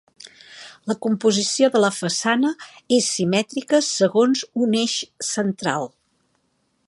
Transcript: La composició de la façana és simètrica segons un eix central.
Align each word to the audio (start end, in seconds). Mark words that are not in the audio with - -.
La 0.91 0.95
composició 1.05 1.67
de 1.75 1.81
la 1.83 1.91
façana 1.97 2.51
és 2.97 3.11
simètrica 3.19 3.83
segons 3.91 4.45
un 4.69 4.75
eix 4.85 4.95
central. 5.33 5.91